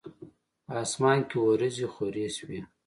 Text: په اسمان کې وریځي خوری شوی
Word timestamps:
په 0.65 0.73
اسمان 0.83 1.19
کې 1.29 1.37
وریځي 1.39 1.87
خوری 1.93 2.25
شوی 2.37 2.59